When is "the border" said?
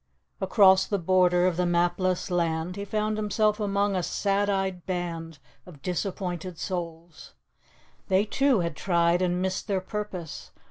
0.87-1.45